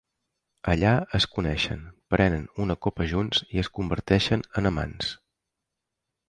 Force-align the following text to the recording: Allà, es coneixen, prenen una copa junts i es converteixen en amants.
Allà, 0.71 0.93
es 1.19 1.27
coneixen, 1.35 1.83
prenen 2.15 2.47
una 2.65 2.77
copa 2.87 3.07
junts 3.13 3.43
i 3.57 3.63
es 3.65 3.71
converteixen 3.81 4.45
en 4.63 4.71
amants. 4.71 5.13